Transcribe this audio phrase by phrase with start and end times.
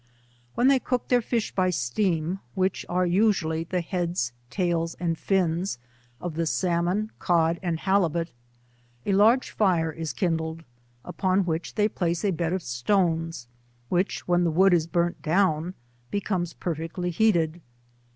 [0.55, 5.77] When they cook their fish by steam, which are usually the heads, tails, and fins
[6.19, 8.29] of the salmon, cod and tjalibut,
[9.05, 10.63] a large fire is kindled,
[11.05, 13.45] upon which they place a bed of stones,
[13.89, 15.73] which, when the wood G 3 70 is burnt down,
[16.09, 17.61] becomes perfectly heated.